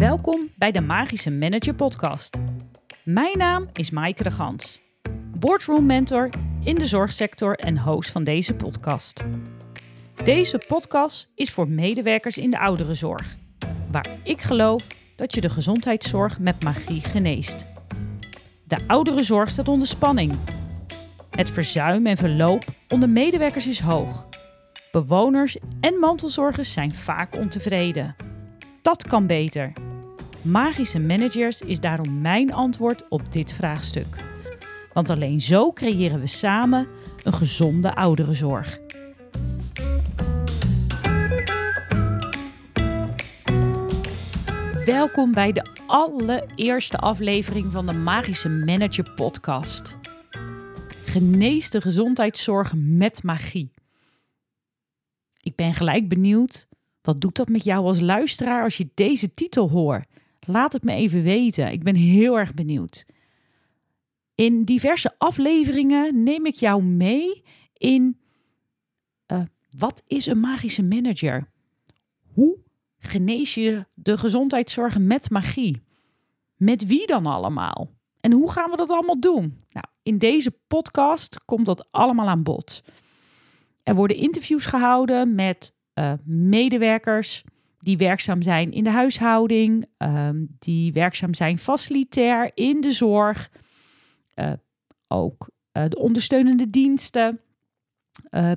Welkom 0.00 0.50
bij 0.56 0.70
de 0.70 0.80
Magische 0.80 1.30
Manager 1.30 1.74
Podcast. 1.74 2.38
Mijn 3.04 3.38
naam 3.38 3.68
is 3.72 3.90
Maaike 3.90 4.22
de 4.22 4.30
Gans, 4.30 4.80
boardroom 5.38 5.86
mentor 5.86 6.30
in 6.64 6.74
de 6.74 6.86
zorgsector 6.86 7.58
en 7.58 7.78
host 7.78 8.10
van 8.10 8.24
deze 8.24 8.54
podcast. 8.54 9.22
Deze 10.24 10.60
podcast 10.68 11.30
is 11.34 11.50
voor 11.50 11.68
medewerkers 11.68 12.38
in 12.38 12.50
de 12.50 12.58
ouderenzorg, 12.58 13.36
waar 13.90 14.06
ik 14.22 14.40
geloof 14.40 14.86
dat 15.16 15.34
je 15.34 15.40
de 15.40 15.50
gezondheidszorg 15.50 16.38
met 16.38 16.62
magie 16.62 17.00
geneest. 17.00 17.66
De 18.64 18.78
ouderenzorg 18.86 19.50
staat 19.50 19.68
onder 19.68 19.88
spanning. 19.88 20.34
Het 21.30 21.50
verzuim 21.50 22.06
en 22.06 22.16
verloop 22.16 22.64
onder 22.88 23.08
medewerkers 23.08 23.66
is 23.66 23.80
hoog. 23.80 24.28
Bewoners 24.92 25.56
en 25.80 25.94
mantelzorgers 25.94 26.72
zijn 26.72 26.92
vaak 26.92 27.36
ontevreden. 27.36 28.29
Dat 28.82 29.06
kan 29.06 29.26
beter. 29.26 29.72
Magische 30.42 31.00
managers 31.00 31.60
is 31.60 31.80
daarom 31.80 32.20
mijn 32.20 32.52
antwoord 32.52 33.08
op 33.08 33.32
dit 33.32 33.52
vraagstuk. 33.52 34.16
Want 34.92 35.10
alleen 35.10 35.40
zo 35.40 35.72
creëren 35.72 36.20
we 36.20 36.26
samen 36.26 36.88
een 37.22 37.32
gezonde 37.32 37.94
ouderenzorg. 37.94 38.78
Welkom 44.84 45.32
bij 45.32 45.52
de 45.52 45.66
allereerste 45.86 46.98
aflevering 46.98 47.72
van 47.72 47.86
de 47.86 47.94
Magische 47.94 48.48
Manager 48.48 49.12
Podcast. 49.14 49.96
Genees 51.04 51.70
de 51.70 51.80
gezondheidszorg 51.80 52.72
met 52.76 53.22
magie. 53.22 53.72
Ik 55.42 55.56
ben 55.56 55.74
gelijk 55.74 56.08
benieuwd, 56.08 56.68
wat 57.02 57.20
doet 57.20 57.36
dat 57.36 57.48
met 57.48 57.64
jou 57.64 57.84
als 57.84 58.00
luisteraar 58.00 58.62
als 58.62 58.76
je 58.76 58.90
deze 58.94 59.34
titel 59.34 59.70
hoort? 59.70 60.06
Laat 60.40 60.72
het 60.72 60.82
me 60.82 60.92
even 60.92 61.22
weten. 61.22 61.72
Ik 61.72 61.82
ben 61.82 61.94
heel 61.94 62.38
erg 62.38 62.54
benieuwd. 62.54 63.06
In 64.34 64.64
diverse 64.64 65.14
afleveringen 65.18 66.22
neem 66.22 66.46
ik 66.46 66.54
jou 66.54 66.82
mee 66.82 67.42
in 67.72 68.18
uh, 69.32 69.42
wat 69.78 70.02
is 70.06 70.26
een 70.26 70.40
magische 70.40 70.82
manager? 70.82 71.50
Hoe 72.32 72.58
genees 72.98 73.54
je 73.54 73.86
de 73.94 74.18
gezondheidszorg 74.18 74.98
met 74.98 75.30
magie? 75.30 75.82
Met 76.56 76.86
wie 76.86 77.06
dan 77.06 77.26
allemaal? 77.26 77.90
En 78.20 78.32
hoe 78.32 78.50
gaan 78.50 78.70
we 78.70 78.76
dat 78.76 78.90
allemaal 78.90 79.20
doen? 79.20 79.56
Nou, 79.70 79.86
in 80.02 80.18
deze 80.18 80.50
podcast 80.66 81.44
komt 81.44 81.66
dat 81.66 81.92
allemaal 81.92 82.28
aan 82.28 82.42
bod. 82.42 82.82
Er 83.82 83.94
worden 83.94 84.16
interviews 84.16 84.66
gehouden 84.66 85.34
met 85.34 85.76
uh, 86.00 86.12
medewerkers 86.24 87.44
die 87.78 87.96
werkzaam 87.96 88.42
zijn 88.42 88.72
in 88.72 88.84
de 88.84 88.90
huishouding, 88.90 89.86
um, 89.98 90.56
die 90.58 90.92
werkzaam 90.92 91.34
zijn 91.34 91.58
facilitair 91.58 92.50
in 92.54 92.80
de 92.80 92.92
zorg, 92.92 93.50
uh, 94.34 94.52
ook 95.08 95.50
uh, 95.72 95.84
de 95.88 95.98
ondersteunende 95.98 96.70
diensten, 96.70 97.40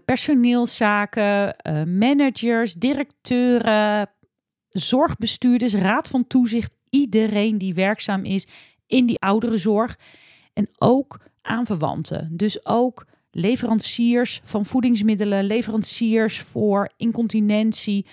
personeelszaken, 0.05 1.55
managers, 1.97 2.73
directeuren, 2.73 4.09
zorgbestuurders, 4.69 5.73
raad 5.73 6.07
van 6.07 6.27
toezicht, 6.27 6.73
iedereen 6.89 7.57
die 7.57 7.73
werkzaam 7.73 8.25
is 8.25 8.47
in 8.87 9.05
die 9.05 9.19
ouderenzorg 9.19 9.97
en 10.53 10.69
ook 10.77 11.19
aanverwanten. 11.41 12.37
Dus 12.37 12.65
ook 12.65 13.05
leveranciers 13.35 14.39
van 14.43 14.65
voedingsmiddelen, 14.65 15.43
leveranciers 15.43 16.39
voor 16.39 16.91
incontinentie 16.97 18.05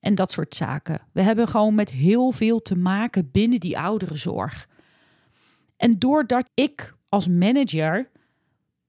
en 0.00 0.14
dat 0.14 0.32
soort 0.32 0.54
zaken. 0.54 1.00
We 1.12 1.22
hebben 1.22 1.48
gewoon 1.48 1.74
met 1.74 1.90
heel 1.90 2.30
veel 2.30 2.62
te 2.62 2.76
maken 2.76 3.30
binnen 3.30 3.60
die 3.60 3.78
ouderenzorg. 3.78 4.68
En 5.76 5.98
doordat 5.98 6.50
ik 6.54 6.94
als 7.08 7.28
manager 7.28 8.10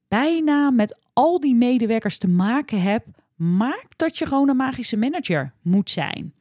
bijna 0.07 0.71
met 0.71 1.01
al 1.13 1.39
die 1.39 1.55
medewerkers 1.55 2.17
te 2.17 2.27
maken 2.27 2.81
heb, 2.81 3.05
maakt 3.35 3.97
dat 3.97 4.17
je 4.17 4.25
gewoon 4.25 4.49
een 4.49 4.55
magische 4.55 4.97
manager 4.97 5.53
moet 5.61 5.89
zijn. 5.89 6.33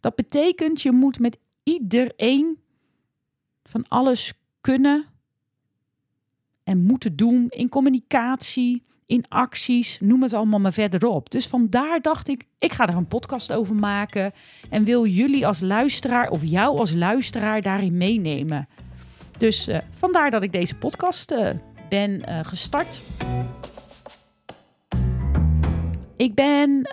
Dat 0.00 0.14
betekent 0.14 0.82
je 0.82 0.92
moet 0.92 1.18
met 1.18 1.38
iedereen 1.62 2.58
van 3.62 3.88
alles 3.88 4.32
kunnen 4.60 5.06
en 6.74 6.82
moeten 6.82 7.16
doen 7.16 7.46
in 7.48 7.68
communicatie, 7.68 8.82
in 9.06 9.24
acties, 9.28 9.98
noem 10.00 10.22
het 10.22 10.32
allemaal 10.32 10.60
maar 10.60 10.72
verder 10.72 11.06
op. 11.06 11.30
Dus 11.30 11.46
vandaar 11.46 12.00
dacht 12.00 12.28
ik, 12.28 12.44
ik 12.58 12.72
ga 12.72 12.86
er 12.86 12.96
een 12.96 13.08
podcast 13.08 13.52
over 13.52 13.74
maken 13.74 14.32
en 14.70 14.84
wil 14.84 15.06
jullie 15.06 15.46
als 15.46 15.60
luisteraar 15.60 16.30
of 16.30 16.44
jou 16.44 16.78
als 16.78 16.94
luisteraar 16.94 17.62
daarin 17.62 17.96
meenemen. 17.96 18.68
Dus 19.38 19.68
uh, 19.68 19.78
vandaar 19.90 20.30
dat 20.30 20.42
ik 20.42 20.52
deze 20.52 20.74
podcast 20.74 21.30
uh, 21.30 21.50
ben 21.88 22.10
uh, 22.28 22.38
gestart. 22.42 23.00
Ik 26.16 26.34
ben, 26.34 26.88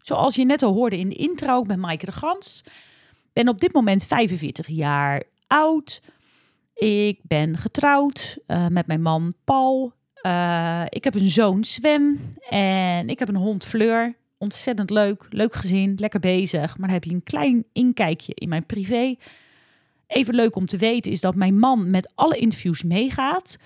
zoals 0.00 0.34
je 0.34 0.44
net 0.44 0.62
al 0.62 0.72
hoorde 0.72 0.98
in 0.98 1.08
de 1.08 1.14
intro, 1.14 1.60
ik 1.60 1.66
ben 1.66 1.80
Maaike 1.80 2.06
de 2.06 2.12
Gans. 2.12 2.64
Ben 3.32 3.48
op 3.48 3.60
dit 3.60 3.72
moment 3.72 4.04
45 4.04 4.66
jaar 4.66 5.22
oud. 5.46 6.02
Ik 6.74 7.20
ben 7.22 7.56
getrouwd 7.56 8.38
uh, 8.46 8.66
met 8.66 8.86
mijn 8.86 9.02
man 9.02 9.34
Paul. 9.44 9.92
Uh, 10.22 10.82
ik 10.88 11.04
heb 11.04 11.14
een 11.14 11.30
zoon 11.30 11.64
Sven 11.64 12.34
en 12.48 13.08
ik 13.08 13.18
heb 13.18 13.28
een 13.28 13.36
hond 13.36 13.64
Fleur. 13.64 14.16
Ontzettend 14.38 14.90
leuk, 14.90 15.26
leuk 15.30 15.54
gezin, 15.54 15.94
lekker 15.96 16.20
bezig. 16.20 16.78
Maar 16.78 16.86
dan 16.86 16.96
heb 16.96 17.04
je 17.04 17.14
een 17.14 17.22
klein 17.22 17.64
inkijkje 17.72 18.34
in 18.34 18.48
mijn 18.48 18.66
privé. 18.66 19.14
Even 20.06 20.34
leuk 20.34 20.56
om 20.56 20.66
te 20.66 20.76
weten 20.76 21.12
is 21.12 21.20
dat 21.20 21.34
mijn 21.34 21.58
man 21.58 21.90
met 21.90 22.12
alle 22.14 22.36
interviews 22.36 22.82
meegaat. 22.82 23.58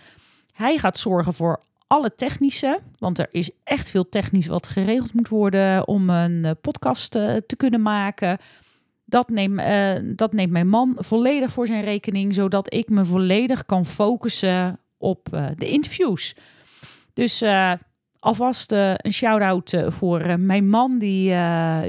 Hij 0.53 0.79
gaat 0.79 0.99
zorgen 0.99 1.35
voor 1.35 1.61
alle 1.87 2.15
technische, 2.15 2.81
want 2.99 3.19
er 3.19 3.29
is 3.31 3.51
echt 3.65 3.91
veel 3.91 4.09
technisch 4.09 4.47
wat 4.47 4.69
geregeld 4.69 5.13
moet 5.13 5.29
worden 5.29 5.89
om 5.89 6.11
een 6.11 6.45
eh, 6.45 6.53
podcast 6.61 7.11
te 7.11 7.55
kunnen 7.57 7.83
maken. 7.83 8.39
Dat 9.09 9.29
neemt, 9.29 9.61
uh, 9.61 10.15
dat 10.17 10.33
neemt 10.33 10.53
mijn 10.53 10.69
man 10.69 10.95
volledig 10.99 11.51
voor 11.51 11.67
zijn 11.67 11.85
rekening, 11.85 12.35
zodat 12.35 12.75
ik 12.75 12.89
me 12.89 13.05
volledig 13.05 13.65
kan 13.65 13.87
focussen 13.87 14.79
op 14.99 15.29
uh, 15.35 15.47
de 15.57 15.69
interviews. 15.69 16.37
Dus 17.13 17.43
uh, 17.43 17.73
alvast 18.19 18.73
een 18.73 19.13
shout-out 19.13 19.77
voor 19.89 20.41
mijn 20.41 20.69
man, 20.69 20.99
die 20.99 21.31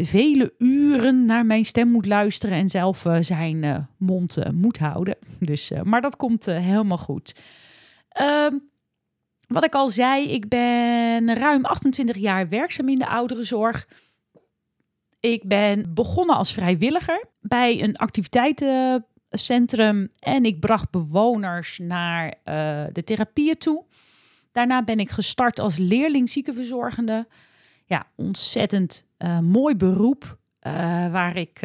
vele 0.05 0.53
uren 0.57 1.25
naar 1.25 1.45
mijn 1.45 1.65
stem 1.65 1.87
moet 1.87 2.05
luisteren 2.05 2.57
en 2.57 2.69
zelf 2.69 3.05
zijn 3.19 3.87
mond 3.97 4.37
moet 4.53 4.77
houden. 4.77 5.17
Dus, 5.39 5.71
maar 5.83 6.01
dat 6.01 6.15
komt 6.15 6.45
helemaal 6.45 6.97
goed. 6.97 7.41
Ehm, 8.09 8.55
wat 9.47 9.63
ik 9.63 9.75
al 9.75 9.89
zei, 9.89 10.29
ik 10.29 10.47
ben 10.47 11.33
ruim 11.33 11.65
28 11.65 12.17
jaar 12.17 12.49
werkzaam 12.49 12.89
in 12.89 12.99
de 12.99 13.07
ouderenzorg. 13.07 13.87
Ik 15.19 15.47
ben 15.47 15.93
begonnen 15.93 16.35
als 16.35 16.53
vrijwilliger 16.53 17.25
bij 17.41 17.83
een 17.83 17.97
activiteitencentrum 17.97 20.09
en 20.19 20.43
ik 20.43 20.59
bracht 20.59 20.89
bewoners 20.89 21.77
naar 21.77 22.25
uh, 22.25 22.33
de 22.91 23.03
therapieën 23.03 23.57
toe. 23.57 23.85
Daarna 24.51 24.83
ben 24.83 24.99
ik 24.99 25.09
gestart 25.09 25.59
als 25.59 25.77
leerling 25.77 26.29
ziekenverzorgende. 26.29 27.27
Ja, 27.85 28.07
ontzettend 28.15 29.07
uh, 29.17 29.39
mooi 29.39 29.75
beroep 29.75 30.37
uh, 30.67 30.73
waar 31.11 31.35
ik 31.35 31.59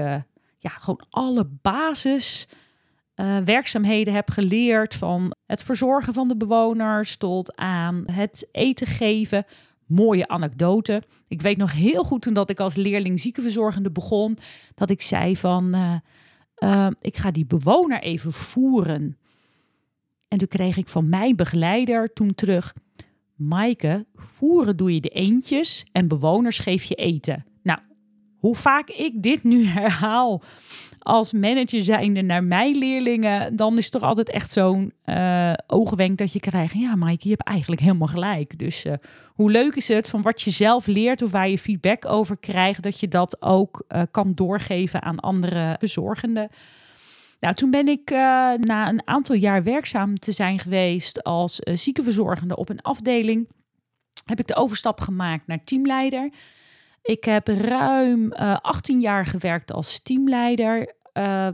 ja, 0.58 0.70
gewoon 0.70 1.04
alle 1.10 1.48
basis 1.62 2.48
werkzaamheden 3.44 4.14
heb 4.14 4.30
geleerd 4.30 4.94
van 4.94 5.34
het 5.46 5.62
verzorgen 5.62 6.14
van 6.14 6.28
de 6.28 6.36
bewoners 6.36 7.16
tot 7.16 7.56
aan 7.56 8.04
het 8.12 8.48
eten 8.52 8.86
geven, 8.86 9.44
mooie 9.86 10.28
anekdote. 10.28 11.02
Ik 11.28 11.42
weet 11.42 11.56
nog 11.56 11.72
heel 11.72 12.04
goed 12.04 12.22
toen 12.22 12.34
dat 12.34 12.50
ik 12.50 12.60
als 12.60 12.74
leerling 12.74 13.20
ziekenverzorgende 13.20 13.92
begon, 13.92 14.38
dat 14.74 14.90
ik 14.90 15.02
zei 15.02 15.36
van, 15.36 15.76
uh, 15.76 15.94
uh, 16.58 16.86
ik 17.00 17.16
ga 17.16 17.30
die 17.30 17.46
bewoner 17.46 18.02
even 18.02 18.32
voeren. 18.32 19.16
En 20.28 20.38
toen 20.38 20.48
kreeg 20.48 20.76
ik 20.76 20.88
van 20.88 21.08
mijn 21.08 21.36
begeleider 21.36 22.12
toen 22.12 22.34
terug, 22.34 22.74
Maaike, 23.34 24.06
voeren 24.14 24.76
doe 24.76 24.94
je 24.94 25.00
de 25.00 25.08
eentjes 25.08 25.84
en 25.92 26.08
bewoners 26.08 26.58
geef 26.58 26.84
je 26.84 26.94
eten. 26.94 27.44
Nou, 27.62 27.78
hoe 28.36 28.56
vaak 28.56 28.90
ik 28.90 29.22
dit 29.22 29.42
nu 29.42 29.64
herhaal 29.64 30.42
als 31.02 31.32
manager 31.32 31.82
zijnde 31.82 32.22
naar 32.22 32.44
mijn 32.44 32.76
leerlingen, 32.76 33.56
dan 33.56 33.78
is 33.78 33.84
het 33.84 33.92
toch 33.92 34.02
altijd 34.02 34.30
echt 34.30 34.50
zo'n 34.50 34.92
uh, 35.06 35.52
oogwenk 35.66 36.18
dat 36.18 36.32
je 36.32 36.40
krijgt. 36.40 36.74
Ja, 36.74 36.96
Mike, 36.96 37.22
je 37.22 37.28
hebt 37.28 37.48
eigenlijk 37.48 37.80
helemaal 37.80 38.08
gelijk. 38.08 38.58
Dus 38.58 38.84
uh, 38.84 38.92
hoe 39.34 39.50
leuk 39.50 39.74
is 39.74 39.88
het 39.88 40.08
van 40.08 40.22
wat 40.22 40.42
je 40.42 40.50
zelf 40.50 40.86
leert 40.86 41.22
of 41.22 41.30
waar 41.30 41.48
je 41.48 41.58
feedback 41.58 42.06
over 42.06 42.38
krijgt, 42.38 42.82
dat 42.82 43.00
je 43.00 43.08
dat 43.08 43.42
ook 43.42 43.84
uh, 43.88 44.02
kan 44.10 44.34
doorgeven 44.34 45.02
aan 45.02 45.20
andere 45.20 45.76
verzorgenden. 45.78 46.48
Nou, 47.40 47.54
toen 47.54 47.70
ben 47.70 47.88
ik 47.88 48.10
na 48.60 48.88
een 48.88 49.06
aantal 49.06 49.36
jaar 49.36 49.62
werkzaam 49.62 50.18
te 50.18 50.32
zijn 50.32 50.58
geweest 50.58 51.22
als 51.22 51.56
ziekenverzorgende 51.56 52.56
op 52.56 52.68
een 52.68 52.82
afdeling, 52.82 53.48
heb 54.24 54.38
ik 54.38 54.46
de 54.46 54.56
overstap 54.56 55.00
gemaakt 55.00 55.46
naar 55.46 55.64
teamleider. 55.64 56.30
Ik 57.02 57.24
heb 57.24 57.48
ruim 57.48 58.32
uh, 58.32 58.56
18 58.60 59.00
jaar 59.00 59.26
gewerkt 59.26 59.72
als 59.72 60.00
teamleider. 60.00 60.94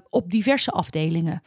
op 0.09 0.31
diverse 0.31 0.71
afdelingen. 0.71 1.43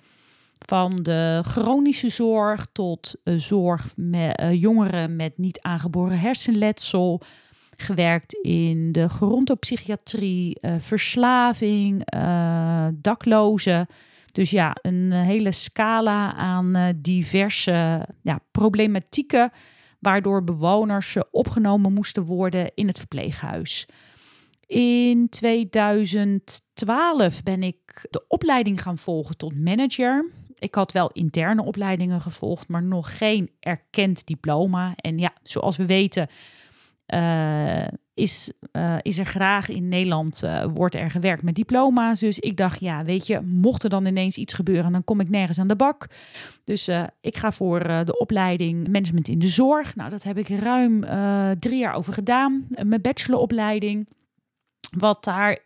Van 0.66 0.96
de 0.96 1.42
chronische 1.46 2.10
zorg 2.10 2.68
tot 2.72 3.16
zorg 3.24 3.94
met 3.96 4.44
jongeren 4.52 5.16
met 5.16 5.38
niet 5.38 5.62
aangeboren 5.62 6.20
hersenletsel. 6.20 7.22
Gewerkt 7.78 8.34
in 8.34 8.92
de 8.92 9.10
gerontopsychiatrie, 9.10 10.58
verslaving, 10.78 12.04
daklozen. 12.94 13.88
Dus 14.32 14.50
ja, 14.50 14.76
een 14.82 15.12
hele 15.12 15.52
scala 15.52 16.34
aan 16.34 16.94
diverse 16.96 18.08
ja, 18.22 18.40
problematieken 18.52 19.52
waardoor 20.02 20.44
bewoners 20.44 21.18
opgenomen 21.32 21.94
moesten 21.94 22.26
worden 22.26 22.72
in 22.76 22.88
het 22.88 22.98
verpleeghuis. 22.98 23.88
In 24.66 25.30
2012 25.30 27.44
ben 27.44 27.64
ik 27.64 28.08
de 28.10 28.26
opleiding 28.28 28.82
gaan 28.82 28.98
volgen 28.98 29.38
tot 29.38 29.60
manager. 29.60 30.32
Ik 30.60 30.76
had 30.76 30.92
wel 30.92 31.12
interne 31.12 31.64
opleidingen 31.64 32.22
gevolgd, 32.22 32.68
maar 32.68 32.84
nog 32.84 33.18
geen 33.18 33.52
erkend 33.60 34.28
diploma. 34.28 34.94
En 34.96 35.18
ja, 35.18 35.34
zoals 35.44 35.78
we 35.78 35.86
weten, 35.86 36.30
uh, 37.14 37.88
is, 38.14 38.52
uh, 38.74 38.98
is 39.02 39.18
er 39.18 39.26
graag 39.26 39.70
in 39.70 39.88
Nederland, 39.88 40.42
uh, 40.44 40.66
wordt 40.74 40.96
er 40.96 41.12
gewerkt 41.12 41.44
met 41.44 41.56
diploma's. 41.56 42.20
Dus 42.20 42.40
ik 42.40 42.58
dacht, 42.58 42.80
ja, 42.80 43.04
weet 43.04 43.28
je, 43.28 43.42
mocht 43.42 43.84
er 43.84 43.90
dan 43.90 44.06
ineens 44.06 44.38
iets 44.38 44.54
gebeuren, 44.54 44.92
dan 44.92 45.04
kom 45.04 45.20
ik 45.20 45.30
nergens 45.30 45.60
aan 45.60 45.68
de 45.68 45.76
bak. 45.76 46.08
Dus 46.64 46.90
ik 47.22 47.38
ga 47.38 47.52
voor 47.52 47.80
de 47.80 48.20
opleiding 48.20 48.88
management 48.88 49.28
in 49.28 49.40
de 49.40 49.48
zorg. 49.48 49.96
Nou, 49.96 50.10
dat 50.10 50.24
heb 50.24 50.38
ik 50.38 50.48
ruim 50.48 51.06
drie 51.60 51.80
jaar 51.80 51.94
over 51.94 52.14
gedaan. 52.14 52.68
mijn 52.84 53.02
bacheloropleiding. 53.02 54.08
Wat 54.98 55.24
daar 55.24 55.60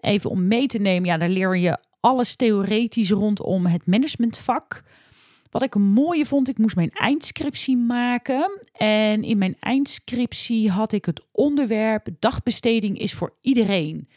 even 0.00 0.30
om 0.30 0.48
mee 0.48 0.66
te 0.66 0.78
nemen, 0.78 1.08
ja, 1.08 1.16
daar 1.16 1.28
leer 1.28 1.56
je 1.56 1.78
alles 2.00 2.36
theoretisch 2.36 3.10
rondom 3.10 3.66
het 3.66 3.86
managementvak. 3.86 4.82
Wat 5.52 5.62
ik 5.62 5.74
een 5.74 5.92
mooie 5.92 6.26
vond, 6.26 6.48
ik 6.48 6.58
moest 6.58 6.76
mijn 6.76 6.90
eindscriptie 6.90 7.76
maken. 7.76 8.60
En 8.72 9.22
in 9.22 9.38
mijn 9.38 9.56
eindscriptie 9.60 10.70
had 10.70 10.92
ik 10.92 11.04
het 11.04 11.26
onderwerp 11.32 12.08
dagbesteding 12.18 12.98
is 12.98 13.12
voor 13.12 13.34
iedereen. 13.40 14.08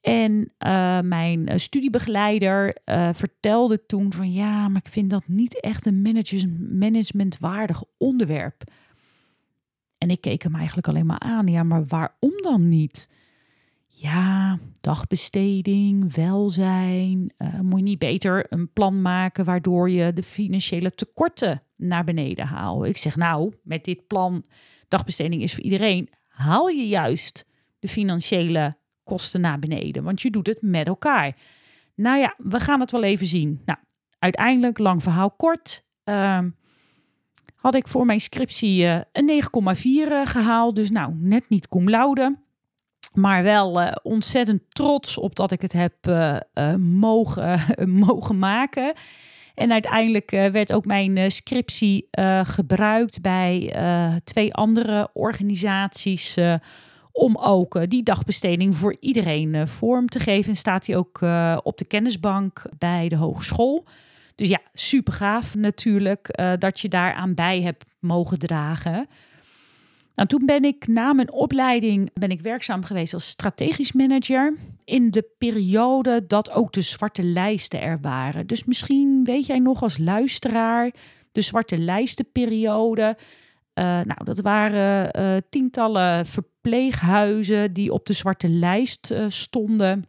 En 0.00 0.52
uh, 0.58 1.00
mijn 1.00 1.60
studiebegeleider 1.60 2.76
uh, 2.84 3.08
vertelde 3.12 3.86
toen 3.86 4.12
van 4.12 4.32
ja, 4.32 4.68
maar 4.68 4.82
ik 4.84 4.92
vind 4.92 5.10
dat 5.10 5.28
niet 5.28 5.60
echt 5.60 5.86
een 5.86 6.02
managementwaardig 6.78 7.82
onderwerp. 7.98 8.62
En 9.98 10.10
ik 10.10 10.20
keek 10.20 10.42
hem 10.42 10.54
eigenlijk 10.54 10.88
alleen 10.88 11.06
maar 11.06 11.18
aan. 11.18 11.46
Ja, 11.46 11.62
maar 11.62 11.86
waarom 11.86 12.42
dan 12.42 12.68
niet? 12.68 13.08
Ja, 14.00 14.58
dagbesteding, 14.80 16.14
welzijn. 16.14 17.34
Uh, 17.38 17.60
moet 17.60 17.78
je 17.78 17.84
niet 17.84 17.98
beter 17.98 18.46
een 18.48 18.72
plan 18.72 19.02
maken 19.02 19.44
waardoor 19.44 19.90
je 19.90 20.12
de 20.12 20.22
financiële 20.22 20.90
tekorten 20.90 21.62
naar 21.76 22.04
beneden 22.04 22.46
haalt? 22.46 22.84
Ik 22.84 22.96
zeg 22.96 23.16
nou, 23.16 23.54
met 23.62 23.84
dit 23.84 24.06
plan 24.06 24.44
dagbesteding 24.88 25.42
is 25.42 25.54
voor 25.54 25.62
iedereen, 25.62 26.08
haal 26.28 26.68
je 26.68 26.88
juist 26.88 27.46
de 27.78 27.88
financiële 27.88 28.76
kosten 29.04 29.40
naar 29.40 29.58
beneden, 29.58 30.04
want 30.04 30.22
je 30.22 30.30
doet 30.30 30.46
het 30.46 30.62
met 30.62 30.86
elkaar. 30.86 31.36
Nou 31.94 32.18
ja, 32.18 32.34
we 32.36 32.60
gaan 32.60 32.80
het 32.80 32.90
wel 32.90 33.02
even 33.02 33.26
zien. 33.26 33.62
Nou, 33.64 33.78
uiteindelijk, 34.18 34.78
lang 34.78 35.02
verhaal 35.02 35.30
kort, 35.30 35.84
uh, 36.04 36.40
had 37.54 37.74
ik 37.74 37.88
voor 37.88 38.04
mijn 38.04 38.20
scriptie 38.20 38.82
uh, 38.82 39.00
een 39.12 39.42
9,4 39.76 39.82
uh, 39.84 40.26
gehaald. 40.26 40.76
Dus 40.76 40.90
nou, 40.90 41.14
net 41.14 41.48
niet 41.48 41.68
cum 41.68 41.88
laude. 41.88 42.46
Maar 43.12 43.42
wel 43.42 43.82
uh, 43.82 43.92
ontzettend 44.02 44.62
trots 44.68 45.18
op 45.18 45.36
dat 45.36 45.50
ik 45.50 45.62
het 45.62 45.72
heb 45.72 45.94
uh, 46.08 46.36
uh, 46.54 46.74
mogen, 46.74 47.60
mogen 48.06 48.38
maken. 48.38 48.92
En 49.54 49.72
uiteindelijk 49.72 50.30
werd 50.30 50.72
ook 50.72 50.84
mijn 50.84 51.30
scriptie 51.30 52.08
gebruikt 52.42 53.20
bij 53.20 53.72
twee 54.24 54.54
andere 54.54 55.10
organisaties. 55.12 56.36
om 57.12 57.36
ook 57.36 57.90
die 57.90 58.02
dagbesteding 58.02 58.76
voor 58.76 58.96
iedereen 59.00 59.68
vorm 59.68 60.08
te 60.08 60.20
geven. 60.20 60.50
En 60.50 60.56
staat 60.56 60.84
die 60.84 60.96
ook 60.96 61.20
op 61.62 61.78
de 61.78 61.86
kennisbank 61.86 62.66
bij 62.78 63.08
de 63.08 63.16
hogeschool. 63.16 63.84
Dus 64.34 64.48
ja, 64.48 64.60
super 64.72 65.12
gaaf 65.12 65.54
natuurlijk 65.54 66.38
dat 66.58 66.80
je 66.80 66.88
daaraan 66.88 67.34
bij 67.34 67.62
hebt 67.62 67.84
mogen 68.00 68.38
dragen. 68.38 69.06
Nou, 70.18 70.30
toen 70.30 70.46
ben 70.46 70.64
ik 70.64 70.86
na 70.86 71.12
mijn 71.12 71.32
opleiding 71.32 72.10
ben 72.14 72.30
ik 72.30 72.40
werkzaam 72.40 72.84
geweest 72.84 73.14
als 73.14 73.28
strategisch 73.28 73.92
manager 73.92 74.56
in 74.84 75.10
de 75.10 75.28
periode 75.38 76.26
dat 76.26 76.50
ook 76.50 76.72
de 76.72 76.80
zwarte 76.80 77.22
lijsten 77.22 77.80
er 77.80 78.00
waren. 78.00 78.46
Dus 78.46 78.64
misschien 78.64 79.24
weet 79.24 79.46
jij 79.46 79.58
nog 79.58 79.82
als 79.82 79.98
luisteraar 79.98 80.90
de 81.32 81.40
zwarte 81.40 81.78
lijstenperiode. 81.78 83.16
Uh, 83.74 83.84
nou, 83.84 84.24
dat 84.24 84.40
waren 84.40 85.20
uh, 85.20 85.36
tientallen 85.50 86.26
verpleeghuizen 86.26 87.72
die 87.72 87.92
op 87.92 88.06
de 88.06 88.12
zwarte 88.12 88.48
lijst 88.48 89.10
uh, 89.10 89.24
stonden, 89.28 90.08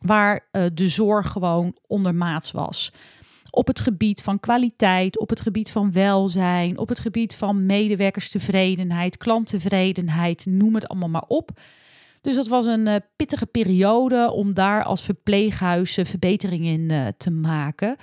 waar 0.00 0.48
de 0.74 0.88
zorg 0.88 1.30
gewoon 1.30 1.76
ondermaats 1.86 2.50
was 2.50 2.92
op 3.54 3.66
het 3.66 3.80
gebied 3.80 4.22
van 4.22 4.40
kwaliteit, 4.40 5.18
op 5.18 5.30
het 5.30 5.40
gebied 5.40 5.70
van 5.70 5.92
welzijn, 5.92 6.78
op 6.78 6.88
het 6.88 6.98
gebied 6.98 7.34
van 7.34 7.66
medewerkerstevredenheid, 7.66 9.16
klanttevredenheid, 9.16 10.46
noem 10.46 10.74
het 10.74 10.88
allemaal 10.88 11.08
maar 11.08 11.24
op. 11.28 11.50
Dus 12.20 12.34
dat 12.34 12.48
was 12.48 12.66
een 12.66 12.86
uh, 12.86 12.94
pittige 13.16 13.46
periode 13.46 14.30
om 14.32 14.54
daar 14.54 14.84
als 14.84 15.02
verpleeghuis 15.02 15.98
verbeteringen 16.02 16.72
in 16.72 16.92
uh, 16.92 17.06
te 17.16 17.30
maken. 17.30 17.96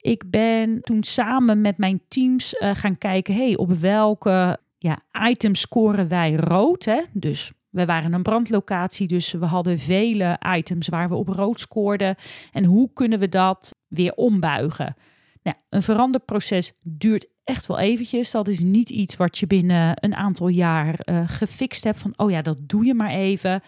Ik 0.00 0.30
ben 0.30 0.80
toen 0.80 1.02
samen 1.02 1.60
met 1.60 1.78
mijn 1.78 2.00
teams 2.08 2.54
gaan 2.58 2.98
kijken, 2.98 3.34
hey, 3.34 3.56
op 3.56 3.72
welke 3.72 4.58
ja, 4.78 4.98
items 5.28 5.60
scoren 5.60 6.08
wij 6.08 6.34
rood? 6.34 6.84
Hè? 6.84 7.00
Dus 7.12 7.52
we 7.76 7.86
waren 7.86 8.12
een 8.12 8.22
brandlocatie, 8.22 9.06
dus 9.06 9.32
we 9.32 9.44
hadden 9.44 9.78
vele 9.78 10.38
items 10.56 10.88
waar 10.88 11.08
we 11.08 11.14
op 11.14 11.28
rood 11.28 11.60
scoorden. 11.60 12.16
En 12.52 12.64
hoe 12.64 12.90
kunnen 12.92 13.18
we 13.18 13.28
dat 13.28 13.74
weer 13.88 14.12
ombuigen? 14.14 14.96
Nou, 15.42 15.56
een 15.68 15.82
veranderproces 15.82 16.72
duurt 16.82 17.26
echt 17.44 17.66
wel 17.66 17.78
eventjes. 17.78 18.30
Dat 18.30 18.48
is 18.48 18.58
niet 18.58 18.90
iets 18.90 19.16
wat 19.16 19.38
je 19.38 19.46
binnen 19.46 20.04
een 20.04 20.14
aantal 20.14 20.48
jaar 20.48 20.98
uh, 21.04 21.22
gefixt 21.26 21.84
hebt 21.84 22.00
van, 22.00 22.12
oh 22.16 22.30
ja, 22.30 22.42
dat 22.42 22.58
doe 22.60 22.84
je 22.84 22.94
maar 22.94 23.10
even. 23.10 23.62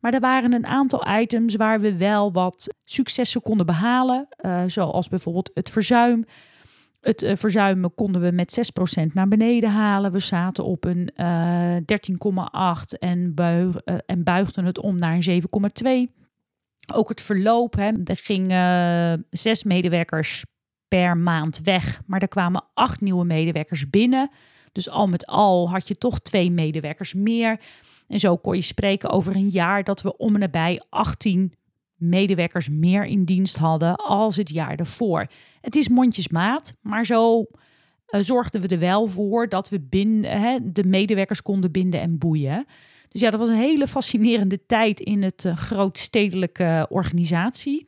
Maar 0.00 0.14
er 0.14 0.20
waren 0.20 0.52
een 0.52 0.66
aantal 0.66 1.20
items 1.20 1.54
waar 1.54 1.80
we 1.80 1.96
wel 1.96 2.32
wat 2.32 2.74
successen 2.84 3.42
konden 3.42 3.66
behalen, 3.66 4.28
uh, 4.40 4.62
zoals 4.66 5.08
bijvoorbeeld 5.08 5.50
het 5.54 5.70
verzuim. 5.70 6.24
Het 7.02 7.22
uh, 7.22 7.36
verzuimen 7.36 7.94
konden 7.94 8.22
we 8.22 8.30
met 8.30 8.72
6% 9.00 9.12
naar 9.12 9.28
beneden 9.28 9.70
halen. 9.70 10.12
We 10.12 10.18
zaten 10.18 10.64
op 10.64 10.84
een 10.84 11.10
uh, 11.16 11.76
13,8 11.76 12.98
en, 12.98 13.34
buig, 13.34 13.76
uh, 13.84 13.94
en 14.06 14.22
buigden 14.22 14.64
het 14.64 14.78
om 14.78 14.98
naar 14.98 15.18
een 15.20 15.42
7,2. 16.08 16.14
Ook 16.94 17.08
het 17.08 17.20
verloop, 17.20 17.74
hè, 17.74 17.90
er 18.04 18.16
gingen 18.16 19.26
zes 19.30 19.62
medewerkers 19.62 20.44
per 20.88 21.16
maand 21.16 21.60
weg, 21.60 22.02
maar 22.06 22.22
er 22.22 22.28
kwamen 22.28 22.64
acht 22.74 23.00
nieuwe 23.00 23.24
medewerkers 23.24 23.90
binnen. 23.90 24.30
Dus 24.72 24.90
al 24.90 25.06
met 25.06 25.26
al 25.26 25.70
had 25.70 25.88
je 25.88 25.98
toch 25.98 26.20
twee 26.20 26.50
medewerkers 26.50 27.14
meer. 27.14 27.60
En 28.08 28.18
zo 28.18 28.36
kon 28.36 28.54
je 28.54 28.62
spreken 28.62 29.10
over 29.10 29.36
een 29.36 29.48
jaar 29.48 29.84
dat 29.84 30.02
we 30.02 30.16
om 30.16 30.34
en 30.34 30.40
nabij 30.40 30.82
18 30.88 31.52
medewerkers 32.02 32.68
meer 32.68 33.04
in 33.04 33.24
dienst 33.24 33.56
hadden 33.56 33.96
als 33.96 34.36
het 34.36 34.50
jaar 34.50 34.76
daarvoor. 34.76 35.26
Het 35.60 35.76
is 35.76 35.88
mondjesmaat, 35.88 36.74
maar 36.80 37.06
zo 37.06 37.38
uh, 37.40 38.20
zorgden 38.20 38.60
we 38.60 38.68
er 38.68 38.78
wel 38.78 39.06
voor 39.06 39.48
dat 39.48 39.68
we 39.68 39.80
hè, 40.22 40.58
de 40.62 40.84
medewerkers 40.84 41.42
konden 41.42 41.72
binden 41.72 42.00
en 42.00 42.18
boeien. 42.18 42.66
Dus 43.08 43.20
ja, 43.20 43.30
dat 43.30 43.40
was 43.40 43.48
een 43.48 43.54
hele 43.54 43.86
fascinerende 43.86 44.66
tijd 44.66 45.00
in 45.00 45.22
het 45.22 45.44
uh, 45.44 45.56
grootstedelijke 45.56 46.86
organisatie. 46.90 47.86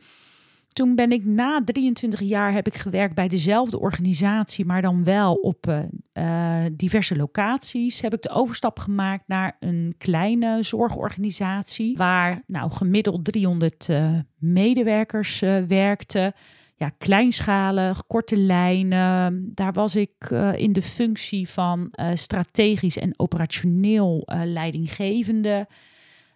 Toen 0.74 0.94
ben 0.94 1.12
ik 1.12 1.24
na 1.24 1.64
23 1.64 2.20
jaar 2.20 2.52
heb 2.52 2.66
ik 2.66 2.74
gewerkt 2.74 3.14
bij 3.14 3.28
dezelfde 3.28 3.78
organisatie, 3.78 4.64
maar 4.64 4.82
dan 4.82 5.04
wel 5.04 5.34
op 5.34 5.66
uh, 5.66 5.78
uh, 6.14 6.64
diverse 6.72 7.16
locaties. 7.16 8.00
Heb 8.00 8.14
ik 8.14 8.22
de 8.22 8.30
overstap 8.30 8.78
gemaakt 8.78 9.28
naar 9.28 9.56
een 9.60 9.94
kleine 9.98 10.62
zorgorganisatie 10.62 11.96
waar 11.96 12.42
nou 12.46 12.70
gemiddeld 12.70 13.24
300 13.24 13.88
uh, 13.88 14.18
medewerkers 14.38 15.40
werkten. 15.68 16.32
Ja, 16.76 16.88
kleinschalig, 16.98 18.06
korte 18.06 18.36
lijnen. 18.36 19.50
Daar 19.54 19.72
was 19.72 19.96
ik 19.96 20.30
in 20.56 20.72
de 20.72 20.82
functie 20.82 21.48
van 21.48 21.92
strategisch 22.14 22.98
en 22.98 23.18
operationeel 23.18 24.28
leidinggevende 24.44 25.66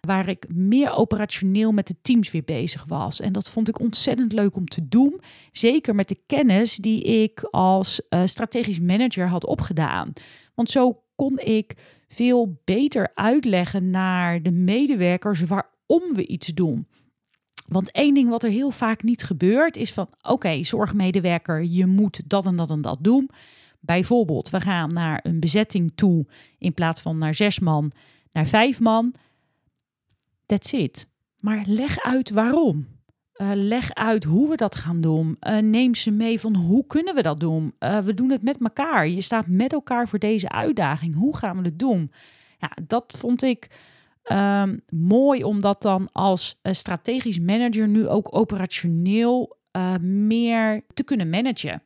waar 0.01 0.29
ik 0.29 0.45
meer 0.53 0.91
operationeel 0.91 1.71
met 1.71 1.87
de 1.87 1.95
teams 2.01 2.31
weer 2.31 2.43
bezig 2.43 2.85
was. 2.85 3.19
En 3.19 3.33
dat 3.33 3.49
vond 3.49 3.67
ik 3.67 3.79
ontzettend 3.79 4.33
leuk 4.33 4.55
om 4.55 4.65
te 4.65 4.87
doen. 4.87 5.21
Zeker 5.51 5.95
met 5.95 6.07
de 6.07 6.19
kennis 6.25 6.75
die 6.75 7.01
ik 7.03 7.47
als 7.51 8.01
uh, 8.09 8.21
strategisch 8.25 8.79
manager 8.79 9.27
had 9.27 9.45
opgedaan. 9.45 10.13
Want 10.55 10.69
zo 10.69 11.03
kon 11.15 11.39
ik 11.39 11.75
veel 12.07 12.61
beter 12.63 13.11
uitleggen 13.13 13.89
naar 13.89 14.43
de 14.43 14.51
medewerkers 14.51 15.41
waarom 15.41 16.13
we 16.15 16.27
iets 16.27 16.47
doen. 16.47 16.87
Want 17.67 17.91
één 17.91 18.13
ding 18.13 18.29
wat 18.29 18.43
er 18.43 18.49
heel 18.49 18.71
vaak 18.71 19.03
niet 19.03 19.23
gebeurt 19.23 19.77
is 19.77 19.93
van 19.93 20.09
oké, 20.21 20.63
zorgmedewerker, 20.63 21.63
je 21.63 21.85
moet 21.85 22.29
dat 22.29 22.45
en 22.45 22.55
dat 22.55 22.71
en 22.71 22.81
dat 22.81 22.97
doen. 23.01 23.29
Bijvoorbeeld, 23.79 24.49
we 24.49 24.61
gaan 24.61 24.93
naar 24.93 25.19
een 25.23 25.39
bezetting 25.39 25.91
toe 25.95 26.25
in 26.57 26.73
plaats 26.73 27.01
van 27.01 27.17
naar 27.17 27.33
zes 27.33 27.59
man, 27.59 27.91
naar 28.31 28.47
vijf 28.47 28.79
man. 28.79 29.13
That's 30.49 30.71
it. 30.73 31.09
Maar 31.39 31.63
leg 31.65 31.99
uit 31.99 32.29
waarom. 32.29 32.87
Uh, 33.35 33.51
leg 33.53 33.93
uit 33.93 34.23
hoe 34.23 34.49
we 34.49 34.55
dat 34.55 34.75
gaan 34.75 35.01
doen. 35.01 35.37
Uh, 35.41 35.57
neem 35.57 35.95
ze 35.95 36.11
mee 36.11 36.39
van 36.39 36.55
hoe 36.55 36.85
kunnen 36.87 37.15
we 37.15 37.21
dat 37.21 37.39
doen. 37.39 37.75
Uh, 37.79 37.97
we 37.97 38.13
doen 38.13 38.29
het 38.29 38.43
met 38.43 38.61
elkaar. 38.61 39.07
Je 39.07 39.21
staat 39.21 39.47
met 39.47 39.73
elkaar 39.73 40.07
voor 40.07 40.19
deze 40.19 40.49
uitdaging. 40.49 41.15
Hoe 41.15 41.37
gaan 41.37 41.57
we 41.57 41.63
het 41.63 41.79
doen? 41.79 42.11
Ja, 42.57 42.71
dat 42.87 43.15
vond 43.17 43.43
ik 43.43 43.67
um, 44.31 44.81
mooi 44.89 45.43
om 45.43 45.61
dat 45.61 45.81
dan 45.81 46.09
als 46.11 46.59
strategisch 46.63 47.39
manager 47.39 47.87
nu 47.87 48.07
ook 48.07 48.35
operationeel 48.35 49.57
meer 50.01 50.85
te 50.93 51.03
kunnen 51.03 51.29
managen. 51.29 51.83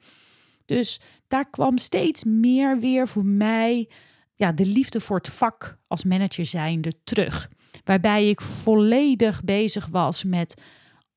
Dus 0.66 1.02
daar 1.28 1.50
kwam 1.50 1.78
steeds 1.78 2.24
meer 2.24 2.80
weer 2.80 3.08
voor 3.08 3.26
mij 3.26 3.90
ja, 4.36 4.52
de 4.52 4.66
liefde 4.66 5.00
voor 5.00 5.18
het 5.18 5.30
vak 5.30 5.78
als 5.88 6.04
manager 6.04 6.46
zijnde 6.46 6.94
terug. 7.04 7.50
Waarbij 7.84 8.30
ik 8.30 8.42
volledig 8.42 9.44
bezig 9.44 9.88
was 9.88 10.24
met 10.24 10.62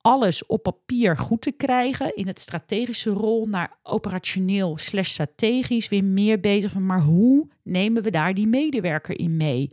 alles 0.01 0.47
op 0.47 0.63
papier 0.63 1.17
goed 1.17 1.41
te 1.41 1.53
krijgen. 1.53 2.17
In 2.17 2.27
het 2.27 2.41
strategische 2.41 3.11
rol 3.11 3.47
naar 3.47 3.77
operationeel 3.83 4.79
slash 4.79 5.11
strategisch 5.11 5.89
weer 5.89 6.05
meer 6.05 6.41
bezig 6.41 6.71
van 6.71 6.87
maar 6.87 7.03
hoe 7.03 7.49
nemen 7.63 8.03
we 8.03 8.11
daar 8.11 8.35
die 8.35 8.47
medewerker 8.47 9.19
in 9.19 9.37
mee? 9.37 9.71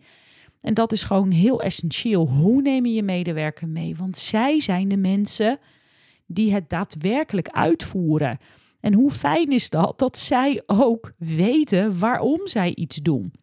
En 0.61 0.73
dat 0.73 0.91
is 0.91 1.03
gewoon 1.03 1.31
heel 1.31 1.61
essentieel. 1.61 2.27
Hoe 2.27 2.61
neem 2.61 2.85
je 2.85 2.93
je 2.93 3.03
medewerker 3.03 3.67
mee? 3.67 3.95
Want 3.95 4.17
zij 4.17 4.61
zijn 4.61 4.87
de 4.87 4.97
mensen 4.97 5.59
die 6.25 6.53
het 6.53 6.69
daadwerkelijk 6.69 7.49
uitvoeren. 7.49 8.37
En 8.79 8.93
hoe 8.93 9.11
fijn 9.11 9.51
is 9.51 9.69
dat 9.69 9.99
dat 9.99 10.17
zij 10.17 10.63
ook 10.65 11.13
weten 11.17 11.99
waarom 11.99 12.47
zij 12.47 12.75
iets 12.75 12.95
doen. 12.95 13.33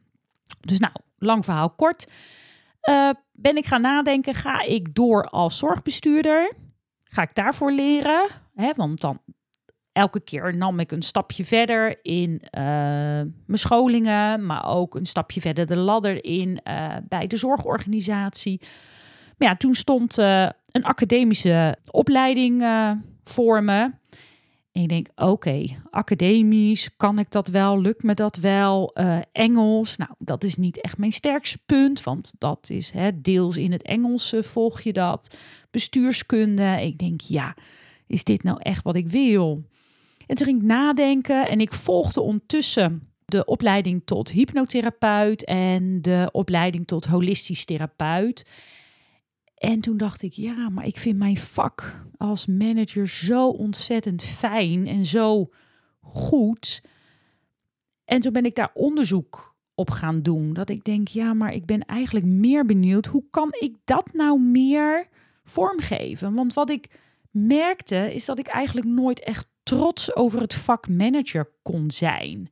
Dus 0.60 0.78
nou, 0.78 0.92
lang 1.18 1.44
verhaal 1.44 1.70
kort. 1.70 2.12
Uh, 2.88 3.10
ben 3.32 3.56
ik 3.56 3.66
gaan 3.66 3.80
nadenken, 3.80 4.34
ga 4.34 4.62
ik 4.62 4.94
door 4.94 5.24
als 5.24 5.58
zorgbestuurder? 5.58 6.52
Ga 7.02 7.22
ik 7.22 7.34
daarvoor 7.34 7.72
leren? 7.72 8.28
Want 8.76 9.00
dan 9.00 9.20
elke 9.92 10.20
keer 10.20 10.56
nam 10.56 10.80
ik 10.80 10.92
een 10.92 11.02
stapje 11.02 11.44
verder 11.44 11.98
in 12.04 12.30
uh, 12.30 12.60
mijn 13.46 13.58
scholingen, 13.58 14.46
maar 14.46 14.64
ook 14.66 14.94
een 14.94 15.06
stapje 15.06 15.40
verder 15.40 15.66
de 15.66 15.76
ladder 15.76 16.24
in 16.24 16.60
uh, 16.64 16.96
bij 17.08 17.26
de 17.26 17.36
zorgorganisatie. 17.36 18.60
Maar 19.38 19.48
ja, 19.48 19.56
toen 19.56 19.74
stond 19.74 20.16
een 20.16 20.84
academische 20.84 21.76
opleiding 21.90 22.64
voor 23.24 23.64
me. 23.64 23.90
Ik 24.72 24.88
denk, 24.88 25.08
oké, 25.14 25.64
academisch, 25.90 26.90
kan 26.96 27.18
ik 27.18 27.30
dat 27.30 27.48
wel? 27.48 27.80
Lukt 27.80 28.02
me 28.02 28.14
dat 28.14 28.36
wel? 28.36 28.90
Uh, 28.94 29.18
Engels, 29.32 29.96
nou, 29.96 30.10
dat 30.18 30.44
is 30.44 30.56
niet 30.56 30.80
echt 30.80 30.98
mijn 30.98 31.12
sterkste 31.12 31.58
punt, 31.66 32.02
want 32.02 32.34
dat 32.38 32.70
is 32.70 32.90
hè, 32.90 33.20
deels 33.20 33.56
in 33.56 33.72
het 33.72 33.82
Engels 33.82 34.34
volg 34.40 34.80
je 34.80 34.92
dat. 34.92 35.38
Bestuurskunde, 35.70 36.78
ik 36.82 36.98
denk, 36.98 37.20
ja, 37.20 37.56
is 38.06 38.24
dit 38.24 38.42
nou 38.42 38.58
echt 38.60 38.84
wat 38.84 38.96
ik 38.96 39.08
wil? 39.08 39.64
En 40.26 40.36
toen 40.36 40.46
ging 40.46 40.60
ik 40.60 40.66
nadenken 40.66 41.48
en 41.48 41.60
ik 41.60 41.72
volgde 41.72 42.20
ondertussen 42.20 43.08
de 43.24 43.44
opleiding 43.44 44.02
tot 44.04 44.30
hypnotherapeut 44.30 45.44
en 45.44 46.02
de 46.02 46.28
opleiding 46.32 46.86
tot 46.86 47.06
holistisch 47.06 47.64
therapeut. 47.64 48.50
En 49.60 49.80
toen 49.80 49.96
dacht 49.96 50.22
ik, 50.22 50.32
ja, 50.32 50.68
maar 50.68 50.86
ik 50.86 50.96
vind 50.96 51.18
mijn 51.18 51.36
vak 51.36 52.04
als 52.16 52.46
manager 52.46 53.08
zo 53.08 53.48
ontzettend 53.48 54.22
fijn 54.22 54.86
en 54.86 55.06
zo 55.06 55.50
goed. 56.00 56.82
En 58.04 58.20
toen 58.20 58.32
ben 58.32 58.44
ik 58.44 58.54
daar 58.54 58.70
onderzoek 58.74 59.54
op 59.74 59.90
gaan 59.90 60.22
doen. 60.22 60.52
Dat 60.52 60.68
ik 60.68 60.84
denk, 60.84 61.08
ja, 61.08 61.34
maar 61.34 61.52
ik 61.52 61.66
ben 61.66 61.84
eigenlijk 61.84 62.26
meer 62.26 62.66
benieuwd, 62.66 63.06
hoe 63.06 63.24
kan 63.30 63.48
ik 63.58 63.76
dat 63.84 64.12
nou 64.12 64.40
meer 64.40 65.08
vormgeven? 65.44 66.34
Want 66.34 66.54
wat 66.54 66.70
ik 66.70 67.00
merkte, 67.30 68.14
is 68.14 68.24
dat 68.24 68.38
ik 68.38 68.46
eigenlijk 68.46 68.86
nooit 68.86 69.20
echt 69.20 69.48
trots 69.62 70.14
over 70.16 70.40
het 70.40 70.54
vak 70.54 70.88
manager 70.88 71.50
kon 71.62 71.90
zijn. 71.90 72.50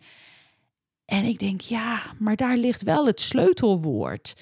En 1.04 1.24
ik 1.24 1.38
denk, 1.38 1.60
ja, 1.60 2.02
maar 2.18 2.36
daar 2.36 2.56
ligt 2.56 2.82
wel 2.82 3.06
het 3.06 3.20
sleutelwoord. 3.20 4.36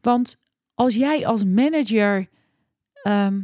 Want 0.00 0.44
als 0.76 0.94
jij 0.94 1.26
als 1.26 1.44
manager 1.44 2.28
ehm, 3.02 3.40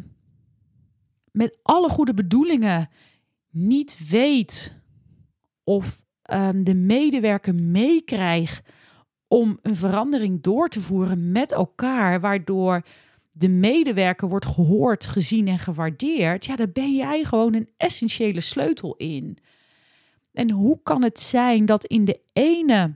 met 1.31 1.59
alle 1.63 1.89
goede 1.89 2.15
bedoelingen 2.15 2.89
niet 3.51 4.09
weet 4.09 4.81
of 5.65 6.05
um, 6.33 6.65
de 6.65 6.75
medewerker 6.75 7.55
meekrijgt 7.55 8.69
om 9.29 9.59
een 9.63 9.77
verandering 9.77 10.43
door 10.43 10.69
te 10.69 10.81
voeren 10.81 11.33
met 11.33 11.53
elkaar, 11.53 12.21
waardoor 12.21 12.83
de 13.31 13.49
medewerker 13.49 14.29
wordt 14.29 14.47
gehoord, 14.47 15.05
gezien 15.05 15.49
en 15.49 15.59
gewaardeerd, 15.59 16.45
ja, 16.45 16.57
daar 16.57 16.71
ben 16.73 16.95
jij 16.95 17.25
gewoon 17.25 17.55
een 17.55 17.69
essentiële 17.77 18.41
sleutel 18.41 18.97
in. 18.97 19.39
En 20.33 20.51
hoe 20.51 20.81
kan 20.83 21.03
het 21.03 21.21
zijn 21.21 21.67
dat 21.67 21.85
in 21.85 22.05
de 22.05 22.21
ene 22.33 22.95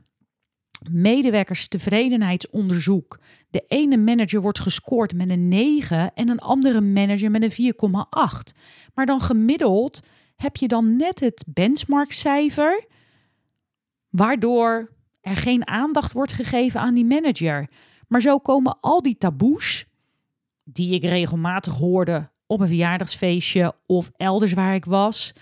medewerkerstevredenheidsonderzoek 0.90 3.18
de 3.50 3.64
ene 3.68 3.96
manager 3.96 4.40
wordt 4.40 4.60
gescoord 4.60 5.14
met 5.14 5.30
een 5.30 5.48
9 5.48 6.14
en 6.14 6.28
een 6.28 6.38
andere 6.38 6.80
manager 6.80 7.30
met 7.30 7.42
een 7.42 7.74
4,8. 7.74 7.78
Maar 8.94 9.06
dan 9.06 9.20
gemiddeld 9.20 10.00
heb 10.36 10.56
je 10.56 10.68
dan 10.68 10.96
net 10.96 11.20
het 11.20 11.44
benchmarkcijfer, 11.46 12.86
waardoor 14.08 14.92
er 15.20 15.36
geen 15.36 15.66
aandacht 15.66 16.12
wordt 16.12 16.32
gegeven 16.32 16.80
aan 16.80 16.94
die 16.94 17.04
manager. 17.04 17.70
Maar 18.08 18.20
zo 18.20 18.38
komen 18.38 18.80
al 18.80 19.02
die 19.02 19.16
taboes, 19.16 19.86
die 20.64 20.94
ik 20.94 21.02
regelmatig 21.02 21.74
hoorde 21.74 22.30
op 22.46 22.60
een 22.60 22.66
verjaardagsfeestje 22.66 23.74
of 23.86 24.10
elders 24.16 24.52
waar 24.52 24.74
ik 24.74 24.84
was, 24.84 25.32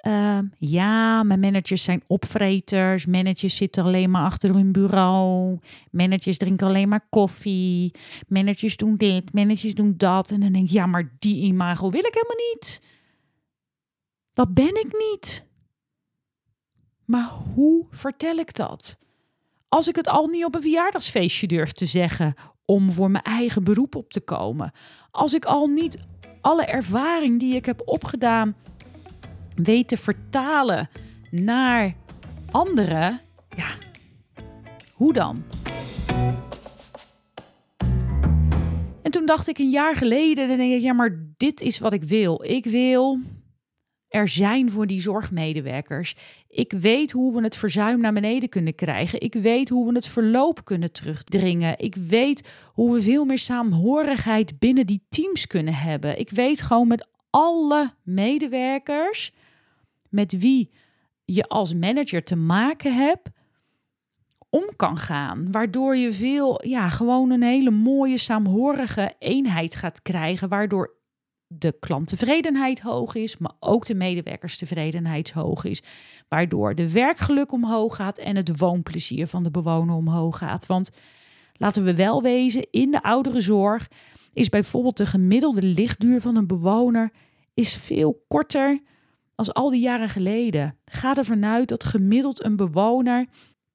Ehm, 0.00 0.44
ja, 0.58 1.22
mijn 1.22 1.40
managers 1.40 1.82
zijn 1.82 2.02
opvreters. 2.06 3.06
Managers 3.06 3.56
zitten 3.56 3.84
alleen 3.84 4.10
maar 4.10 4.24
achter 4.24 4.54
hun 4.54 4.72
bureau. 4.72 5.58
Managers 5.90 6.38
drinken 6.38 6.66
alleen 6.66 6.88
maar 6.88 7.06
koffie. 7.10 7.94
Managers 8.28 8.76
doen 8.76 8.96
dit, 8.96 9.32
managers 9.32 9.74
doen 9.74 9.94
dat. 9.96 10.30
En 10.30 10.40
dan 10.40 10.52
denk 10.52 10.64
ik, 10.64 10.72
ja, 10.72 10.86
maar 10.86 11.12
die 11.18 11.42
imago 11.42 11.90
wil 11.90 12.04
ik 12.04 12.14
helemaal 12.14 12.46
niet. 12.54 12.82
Dat 14.32 14.54
ben 14.54 14.74
ik 14.74 14.92
niet. 15.10 15.46
Maar 17.04 17.30
hoe 17.54 17.86
vertel 17.90 18.36
ik 18.36 18.54
dat? 18.54 18.98
Als 19.68 19.88
ik 19.88 19.96
het 19.96 20.08
al 20.08 20.26
niet 20.26 20.44
op 20.44 20.54
een 20.54 20.60
verjaardagsfeestje 20.60 21.46
durf 21.46 21.72
te 21.72 21.86
zeggen 21.86 22.34
om 22.64 22.92
voor 22.92 23.10
mijn 23.10 23.24
eigen 23.24 23.64
beroep 23.64 23.94
op 23.94 24.12
te 24.12 24.20
komen. 24.20 24.72
Als 25.10 25.34
ik 25.34 25.44
al 25.44 25.66
niet 25.66 25.98
alle 26.40 26.64
ervaring 26.64 27.40
die 27.40 27.54
ik 27.54 27.66
heb 27.66 27.82
opgedaan 27.84 28.56
weet 29.54 29.88
te 29.88 29.96
vertalen 29.96 30.88
naar 31.30 31.94
anderen, 32.50 33.20
ja, 33.56 33.68
hoe 34.92 35.12
dan? 35.12 35.44
En 39.02 39.10
toen 39.10 39.26
dacht 39.26 39.48
ik 39.48 39.58
een 39.58 39.70
jaar 39.70 39.96
geleden, 39.96 40.48
dan 40.48 40.56
denk 40.56 40.72
ik, 40.72 40.80
ja, 40.80 40.92
maar 40.92 41.18
dit 41.36 41.60
is 41.60 41.78
wat 41.78 41.92
ik 41.92 42.04
wil. 42.04 42.44
Ik 42.44 42.64
wil 42.64 43.18
er 44.10 44.28
zijn 44.28 44.70
voor 44.70 44.86
die 44.86 45.00
zorgmedewerkers. 45.00 46.16
Ik 46.48 46.72
weet 46.72 47.10
hoe 47.10 47.34
we 47.34 47.42
het 47.42 47.56
verzuim 47.56 48.00
naar 48.00 48.12
beneden 48.12 48.48
kunnen 48.48 48.74
krijgen. 48.74 49.20
Ik 49.20 49.34
weet 49.34 49.68
hoe 49.68 49.88
we 49.88 49.94
het 49.94 50.08
verloop 50.08 50.64
kunnen 50.64 50.92
terugdringen. 50.92 51.78
Ik 51.78 51.94
weet 51.94 52.48
hoe 52.72 52.94
we 52.94 53.02
veel 53.02 53.24
meer 53.24 53.38
saamhorigheid 53.38 54.58
binnen 54.58 54.86
die 54.86 55.02
teams 55.08 55.46
kunnen 55.46 55.74
hebben. 55.74 56.18
Ik 56.18 56.30
weet 56.30 56.60
gewoon 56.60 56.88
met 56.88 57.08
alle 57.30 57.94
medewerkers 58.02 59.32
met 60.10 60.38
wie 60.38 60.70
je 61.24 61.48
als 61.48 61.74
manager 61.74 62.22
te 62.22 62.36
maken 62.36 62.94
hebt, 62.94 63.28
om 64.50 64.64
kan 64.76 64.96
gaan. 64.96 65.50
Waardoor 65.50 65.96
je 65.96 66.12
veel, 66.12 66.66
ja, 66.66 66.88
gewoon 66.88 67.30
een 67.30 67.42
hele 67.42 67.70
mooie, 67.70 68.18
saamhorige 68.18 69.14
eenheid 69.18 69.74
gaat 69.74 70.02
krijgen. 70.02 70.48
Waardoor 70.48 70.98
de 71.46 71.76
klanttevredenheid 71.80 72.80
hoog 72.80 73.14
is, 73.14 73.38
maar 73.38 73.52
ook 73.60 73.86
de 73.86 73.94
medewerkerstevredenheid 73.94 75.30
hoog 75.30 75.64
is. 75.64 75.82
Waardoor 76.28 76.74
de 76.74 76.92
werkgeluk 76.92 77.52
omhoog 77.52 77.96
gaat 77.96 78.18
en 78.18 78.36
het 78.36 78.58
woonplezier 78.58 79.26
van 79.26 79.42
de 79.42 79.50
bewoner 79.50 79.94
omhoog 79.94 80.38
gaat. 80.38 80.66
Want 80.66 80.90
laten 81.52 81.84
we 81.84 81.94
wel 81.94 82.22
wezen, 82.22 82.66
in 82.70 82.90
de 82.90 83.02
ouderenzorg 83.02 83.88
is 84.32 84.48
bijvoorbeeld 84.48 84.96
de 84.96 85.06
gemiddelde 85.06 85.62
lichtduur 85.62 86.20
van 86.20 86.36
een 86.36 86.46
bewoner 86.46 87.12
is 87.54 87.74
veel 87.76 88.24
korter 88.28 88.80
als 89.40 89.52
al 89.54 89.70
die 89.70 89.80
jaren 89.80 90.08
geleden. 90.08 90.76
Ga 90.84 91.16
ervan 91.16 91.44
uit 91.44 91.68
dat 91.68 91.84
gemiddeld 91.84 92.44
een 92.44 92.56
bewoner 92.56 93.26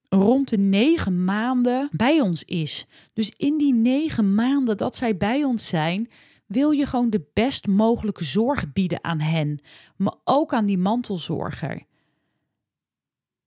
rond 0.09 0.49
de 0.49 0.57
negen 0.57 1.23
maanden 1.23 1.89
bij 1.91 2.21
ons 2.21 2.43
is. 2.43 2.85
Dus 3.13 3.33
in 3.37 3.57
die 3.57 3.73
negen 3.73 4.35
maanden 4.35 4.77
dat 4.77 4.95
zij 4.95 5.17
bij 5.17 5.43
ons 5.43 5.67
zijn, 5.67 6.09
wil 6.45 6.71
je 6.71 6.85
gewoon 6.85 7.09
de 7.09 7.25
best 7.33 7.67
mogelijke 7.67 8.23
zorg 8.23 8.73
bieden 8.73 9.03
aan 9.03 9.19
hen, 9.19 9.59
maar 9.97 10.15
ook 10.23 10.53
aan 10.53 10.65
die 10.65 10.77
mantelzorger. 10.77 11.83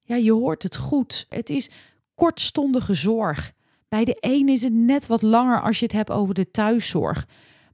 Ja, 0.03 0.17
je 0.17 0.33
hoort 0.33 0.63
het 0.63 0.77
goed. 0.77 1.27
Het 1.29 1.51
is 1.51 1.71
kortstondige 2.15 2.95
zorg. 2.95 3.53
Bij 3.89 4.05
de 4.05 4.17
een 4.21 4.49
is 4.49 4.63
het 4.63 4.73
net 4.73 5.07
wat 5.07 5.23
langer 5.23 5.63
als 5.63 5.79
je 5.79 5.85
het 5.85 5.95
hebt 5.95 6.11
over 6.11 6.35
de 6.35 6.51
thuiszorg. 6.51 7.27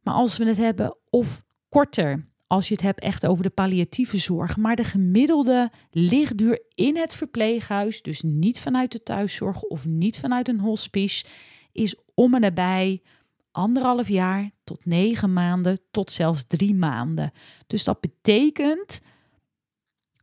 Maar 0.03 0.15
als 0.15 0.37
we 0.37 0.45
het 0.45 0.57
hebben 0.57 0.97
of 1.11 1.43
korter 1.69 2.33
als 2.55 2.69
je 2.69 2.75
het 2.75 2.83
hebt 2.83 3.01
echt 3.01 3.27
over 3.27 3.43
de 3.43 3.51
palliatieve 3.51 4.19
zorg. 4.19 4.57
Maar 4.57 4.77
de 4.77 4.85
gemiddelde 4.85 5.71
lichtduur 5.91 6.63
in 6.75 6.97
het 6.97 7.15
verpleeghuis, 7.15 8.03
dus 8.03 8.23
niet 8.23 8.61
vanuit 8.61 8.93
de 8.93 9.03
thuiszorg 9.03 9.63
of 9.63 9.87
niet 9.87 10.19
vanuit 10.19 10.49
een 10.49 10.61
hospice, 10.61 11.25
is 11.73 11.97
om 12.15 12.35
en 12.35 12.41
nabij 12.41 13.03
anderhalf 13.51 14.09
jaar 14.09 14.51
tot 14.65 14.85
negen 14.85 15.33
maanden 15.33 15.81
tot 15.91 16.13
zelfs 16.13 16.45
drie 16.47 16.75
maanden. 16.75 17.33
Dus 17.67 17.85
dat 17.85 18.01
betekent 18.01 19.01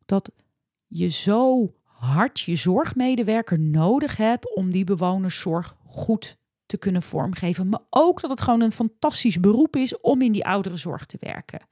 dat 0.06 0.32
je 0.88 1.08
zo 1.08 1.74
hard 1.84 2.40
je 2.40 2.56
zorgmedewerker 2.56 3.60
nodig 3.60 4.18
hebt 4.18 4.56
om 4.56 4.72
die 4.72 4.84
bewonerszorg 4.84 5.76
goed 5.86 6.38
te 6.66 6.78
kunnen 6.78 7.02
vormgeven. 7.02 7.70
Maar 7.70 7.84
ook 7.90 8.22
dat 8.22 8.30
het 8.30 8.42
gewoon 8.42 8.62
een 8.62 8.72
fantastisch 8.72 9.40
beroep 9.40 9.76
is 9.76 10.00
om 10.00 10.22
in 10.22 10.32
die 10.32 10.46
ouderenzorg 10.46 11.06
te 11.06 11.18
werken. 11.20 11.70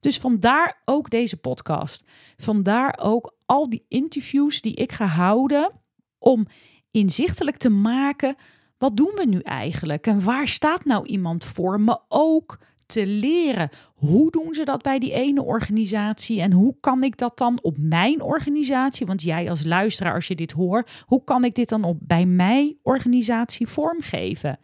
Dus 0.00 0.18
vandaar 0.18 0.82
ook 0.84 1.10
deze 1.10 1.36
podcast. 1.36 2.04
Vandaar 2.36 2.98
ook 3.02 3.36
al 3.46 3.70
die 3.70 3.84
interviews 3.88 4.60
die 4.60 4.74
ik 4.74 4.92
ga 4.92 5.06
houden 5.06 5.72
om 6.18 6.46
inzichtelijk 6.90 7.56
te 7.56 7.70
maken 7.70 8.36
wat 8.80 8.96
doen 8.96 9.12
we 9.14 9.26
nu 9.26 9.38
eigenlijk? 9.38 10.06
En 10.06 10.24
waar 10.24 10.48
staat 10.48 10.84
nou 10.84 11.06
iemand 11.06 11.44
voor, 11.44 11.80
maar 11.80 11.98
ook 12.08 12.58
te 12.86 13.06
leren. 13.06 13.68
Hoe 13.94 14.30
doen 14.30 14.54
ze 14.54 14.64
dat 14.64 14.82
bij 14.82 14.98
die 14.98 15.12
ene 15.12 15.42
organisatie? 15.42 16.40
En 16.40 16.52
hoe 16.52 16.76
kan 16.80 17.02
ik 17.02 17.16
dat 17.16 17.38
dan 17.38 17.58
op 17.62 17.76
mijn 17.78 18.22
organisatie, 18.22 19.06
want 19.06 19.22
jij 19.22 19.50
als 19.50 19.64
luisteraar 19.64 20.14
als 20.14 20.28
je 20.28 20.34
dit 20.34 20.52
hoort, 20.52 21.04
hoe 21.06 21.24
kan 21.24 21.44
ik 21.44 21.54
dit 21.54 21.68
dan 21.68 21.84
op 21.84 21.96
bij 22.00 22.26
mijn 22.26 22.78
organisatie 22.82 23.66
vormgeven? 23.66 24.58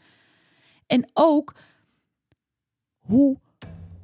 En 0.86 1.10
ook 1.12 1.54
hoe 2.98 3.38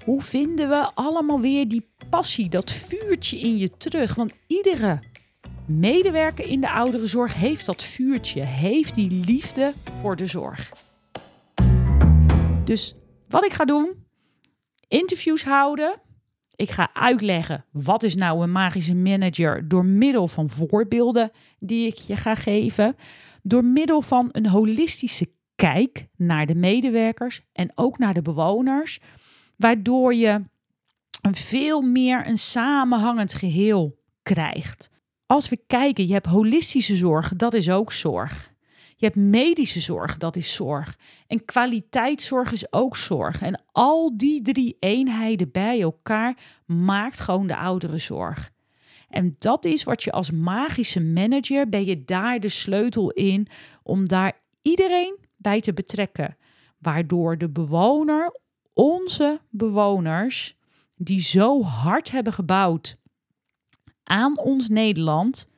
hoe 0.04 0.22
vinden 0.22 0.68
we 0.68 0.90
allemaal 0.94 1.40
weer 1.40 1.68
die 1.68 1.88
passie, 2.08 2.48
dat 2.48 2.72
vuurtje 2.72 3.38
in 3.38 3.56
je 3.56 3.76
terug? 3.76 4.14
Want 4.14 4.32
iedere 4.46 4.98
medewerker 5.66 6.46
in 6.46 6.60
de 6.60 6.70
ouderenzorg 6.70 7.34
heeft 7.34 7.66
dat 7.66 7.82
vuurtje, 7.82 8.44
heeft 8.44 8.94
die 8.94 9.10
liefde 9.10 9.72
voor 10.00 10.16
de 10.16 10.26
zorg. 10.26 10.72
Dus 12.64 12.94
wat 13.28 13.44
ik 13.44 13.52
ga 13.52 13.64
doen, 13.64 14.04
interviews 14.88 15.44
houden. 15.44 16.00
Ik 16.56 16.70
ga 16.70 16.90
uitleggen 16.92 17.64
wat 17.70 18.02
is 18.02 18.14
nou 18.14 18.42
een 18.42 18.52
magische 18.52 18.94
manager 18.94 19.68
door 19.68 19.84
middel 19.84 20.28
van 20.28 20.50
voorbeelden 20.50 21.30
die 21.58 21.86
ik 21.86 21.94
je 21.94 22.16
ga 22.16 22.34
geven. 22.34 22.96
Door 23.42 23.64
middel 23.64 24.02
van 24.02 24.28
een 24.32 24.46
holistische 24.46 25.30
kijk 25.54 26.08
naar 26.16 26.46
de 26.46 26.54
medewerkers 26.54 27.42
en 27.52 27.72
ook 27.74 27.98
naar 27.98 28.14
de 28.14 28.22
bewoners 28.22 29.00
waardoor 29.62 30.14
je 30.14 30.42
een 31.20 31.34
veel 31.34 31.80
meer 31.80 32.26
een 32.26 32.38
samenhangend 32.38 33.34
geheel 33.34 33.98
krijgt. 34.22 34.90
Als 35.26 35.48
we 35.48 35.62
kijken, 35.66 36.06
je 36.06 36.12
hebt 36.12 36.26
holistische 36.26 36.96
zorg, 36.96 37.32
dat 37.36 37.54
is 37.54 37.70
ook 37.70 37.92
zorg. 37.92 38.52
Je 38.96 39.06
hebt 39.06 39.16
medische 39.16 39.80
zorg, 39.80 40.16
dat 40.16 40.36
is 40.36 40.54
zorg. 40.54 40.98
En 41.26 41.44
kwaliteitszorg 41.44 42.52
is 42.52 42.72
ook 42.72 42.96
zorg. 42.96 43.42
En 43.42 43.62
al 43.72 44.16
die 44.16 44.42
drie 44.42 44.76
eenheden 44.80 45.50
bij 45.50 45.80
elkaar 45.80 46.36
maakt 46.66 47.20
gewoon 47.20 47.46
de 47.46 47.56
ouderenzorg. 47.56 48.50
En 49.08 49.34
dat 49.38 49.64
is 49.64 49.84
wat 49.84 50.02
je 50.02 50.12
als 50.12 50.30
magische 50.30 51.00
manager 51.00 51.68
ben 51.68 51.84
je 51.84 52.04
daar 52.04 52.40
de 52.40 52.48
sleutel 52.48 53.10
in 53.10 53.46
om 53.82 54.08
daar 54.08 54.40
iedereen 54.62 55.18
bij 55.36 55.60
te 55.60 55.72
betrekken. 55.72 56.36
Waardoor 56.78 57.38
de 57.38 57.50
bewoner 57.50 58.40
onze 58.74 59.40
bewoners, 59.50 60.56
die 60.96 61.20
zo 61.20 61.62
hard 61.62 62.10
hebben 62.10 62.32
gebouwd 62.32 62.96
aan 64.04 64.38
ons 64.38 64.68
Nederland, 64.68 65.48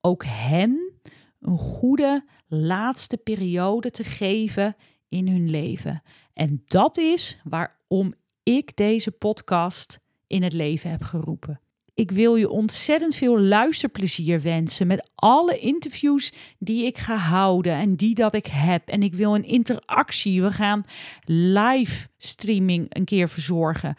ook 0.00 0.24
hen 0.24 0.92
een 1.40 1.58
goede 1.58 2.24
laatste 2.46 3.16
periode 3.16 3.90
te 3.90 4.04
geven 4.04 4.76
in 5.08 5.28
hun 5.28 5.50
leven. 5.50 6.02
En 6.32 6.62
dat 6.64 6.96
is 6.96 7.40
waarom 7.44 8.14
ik 8.42 8.76
deze 8.76 9.10
podcast 9.10 10.00
in 10.26 10.42
het 10.42 10.52
leven 10.52 10.90
heb 10.90 11.02
geroepen. 11.02 11.60
Ik 11.96 12.10
wil 12.10 12.34
je 12.34 12.48
ontzettend 12.48 13.14
veel 13.14 13.40
luisterplezier 13.40 14.40
wensen 14.40 14.86
met 14.86 15.10
alle 15.14 15.58
interviews 15.58 16.32
die 16.58 16.86
ik 16.86 16.98
ga 16.98 17.16
houden 17.16 17.72
en 17.72 17.94
die 17.94 18.14
dat 18.14 18.34
ik 18.34 18.46
heb. 18.46 18.88
En 18.88 19.02
ik 19.02 19.14
wil 19.14 19.34
een 19.34 19.44
interactie. 19.44 20.42
We 20.42 20.52
gaan 20.52 20.84
live 21.24 22.08
streaming 22.18 22.86
een 22.88 23.04
keer 23.04 23.28
verzorgen. 23.28 23.94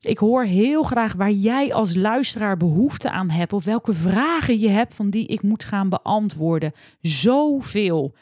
Ik 0.00 0.18
hoor 0.18 0.44
heel 0.44 0.82
graag 0.82 1.12
waar 1.12 1.30
jij 1.30 1.74
als 1.74 1.94
luisteraar 1.94 2.56
behoefte 2.56 3.10
aan 3.10 3.30
hebt 3.30 3.52
of 3.52 3.64
welke 3.64 3.94
vragen 3.94 4.58
je 4.58 4.68
hebt 4.68 4.94
van 4.94 5.10
die 5.10 5.26
ik 5.26 5.42
moet 5.42 5.64
gaan 5.64 5.88
beantwoorden. 5.88 6.72
Zoveel. 7.00 8.14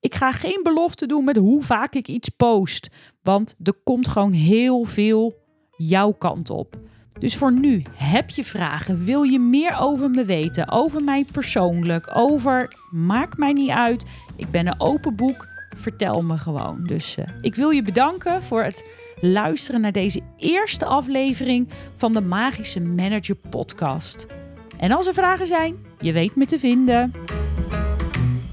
Ik 0.00 0.14
ga 0.14 0.32
geen 0.32 0.60
belofte 0.62 1.06
doen 1.06 1.24
met 1.24 1.36
hoe 1.36 1.62
vaak 1.62 1.94
ik 1.94 2.08
iets 2.08 2.28
post, 2.28 2.88
want 3.22 3.54
er 3.62 3.74
komt 3.84 4.08
gewoon 4.08 4.32
heel 4.32 4.84
veel 4.84 5.38
jouw 5.76 6.12
kant 6.12 6.50
op. 6.50 6.87
Dus 7.18 7.36
voor 7.36 7.52
nu, 7.52 7.82
heb 7.96 8.30
je 8.30 8.44
vragen? 8.44 9.04
Wil 9.04 9.22
je 9.22 9.38
meer 9.38 9.76
over 9.80 10.10
me 10.10 10.24
weten? 10.24 10.70
Over 10.70 11.04
mij 11.04 11.24
persoonlijk? 11.32 12.10
Over, 12.16 12.74
maakt 12.90 13.38
mij 13.38 13.52
niet 13.52 13.70
uit. 13.70 14.04
Ik 14.36 14.50
ben 14.50 14.66
een 14.66 14.80
open 14.80 15.16
boek. 15.16 15.46
Vertel 15.76 16.22
me 16.22 16.36
gewoon. 16.38 16.84
Dus 16.84 17.16
uh, 17.18 17.24
ik 17.40 17.54
wil 17.54 17.70
je 17.70 17.82
bedanken 17.82 18.42
voor 18.42 18.62
het 18.62 18.84
luisteren 19.20 19.80
naar 19.80 19.92
deze 19.92 20.20
eerste 20.36 20.84
aflevering 20.84 21.68
van 21.96 22.12
de 22.12 22.20
Magische 22.20 22.80
Manager 22.80 23.36
Podcast. 23.50 24.26
En 24.76 24.92
als 24.92 25.06
er 25.06 25.14
vragen 25.14 25.46
zijn, 25.46 25.76
je 26.00 26.12
weet 26.12 26.36
me 26.36 26.46
te 26.46 26.58
vinden. 26.58 27.12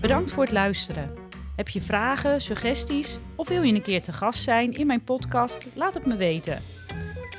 Bedankt 0.01 0.32
voor 0.32 0.43
het 0.43 0.51
luisteren. 0.51 1.10
Heb 1.56 1.69
je 1.69 1.82
vragen, 1.82 2.41
suggesties 2.41 3.17
of 3.36 3.47
wil 3.47 3.62
je 3.62 3.73
een 3.73 3.82
keer 3.82 4.01
te 4.01 4.13
gast 4.13 4.43
zijn 4.43 4.73
in 4.73 4.88
mijn 4.88 5.04
podcast? 5.04 5.67
Laat 5.73 5.93
het 5.93 6.06
me 6.06 6.15
weten 6.15 6.74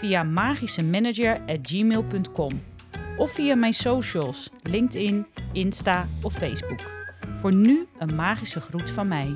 via 0.00 0.22
magischemanager.gmail.com 0.22 2.50
of 3.16 3.32
via 3.32 3.54
mijn 3.54 3.74
socials, 3.74 4.50
LinkedIn, 4.62 5.26
Insta 5.52 6.08
of 6.22 6.32
Facebook. 6.32 6.80
Voor 7.40 7.54
nu 7.54 7.86
een 7.98 8.14
magische 8.14 8.60
groet 8.60 8.90
van 8.90 9.08
mij. 9.08 9.32